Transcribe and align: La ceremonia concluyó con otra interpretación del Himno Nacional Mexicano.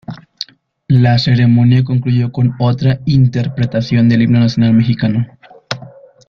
La 0.87 1.19
ceremonia 1.19 1.83
concluyó 1.83 2.31
con 2.31 2.55
otra 2.57 3.01
interpretación 3.05 4.09
del 4.09 4.23
Himno 4.23 4.39
Nacional 4.39 4.73
Mexicano. 4.73 5.27